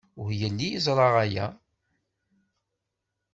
Ur 0.21 0.29
yelli 0.39 0.67
yeẓra 0.73 1.07
aya. 1.23 1.47